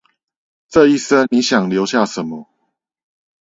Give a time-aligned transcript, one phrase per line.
[0.69, 2.47] 這一生你想留下什麼？